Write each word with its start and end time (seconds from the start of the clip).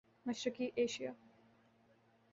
مشرقی 0.25 0.71
ایشیا 0.75 1.15